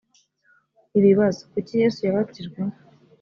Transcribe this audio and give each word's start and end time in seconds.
ibibazo 0.99 1.39
kuki 1.51 1.73
yesu 1.81 1.99
yabatijwe 2.07 2.59